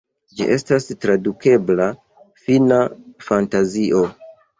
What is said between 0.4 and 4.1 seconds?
estas tradukebla "Fina Fantazio".